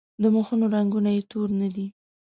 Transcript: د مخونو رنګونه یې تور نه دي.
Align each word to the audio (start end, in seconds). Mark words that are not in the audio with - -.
د 0.21 0.23
مخونو 0.35 0.65
رنګونه 0.75 1.09
یې 1.15 1.21
تور 1.31 1.49
نه 1.59 1.67
دي. 1.75 1.87